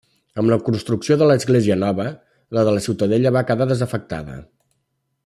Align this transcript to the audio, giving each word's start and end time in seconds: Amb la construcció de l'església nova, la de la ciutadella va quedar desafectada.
Amb 0.43 0.51
la 0.51 0.55
construcció 0.69 1.17
de 1.21 1.27
l'església 1.31 1.77
nova, 1.83 2.07
la 2.59 2.63
de 2.69 2.75
la 2.79 2.83
ciutadella 2.89 3.33
va 3.39 3.47
quedar 3.51 3.69
desafectada. 3.73 4.43